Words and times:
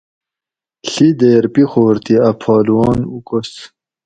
ڷی 0.91 1.07
دیر 1.19 1.43
پیخور 1.53 1.95
تھی 2.03 2.15
اۤ 2.27 2.35
پہلوان 2.41 2.99
اوکس 3.11 3.51